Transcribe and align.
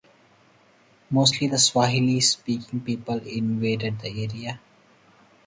Mostly, 1.11 1.45
the 1.45 1.59
Swahili 1.59 2.21
speaking 2.21 2.81
peoples 2.81 3.21
invaded 3.27 3.99
the 3.99 4.23
area. 4.23 4.59